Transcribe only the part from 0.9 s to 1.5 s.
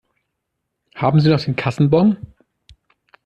Haben Sie noch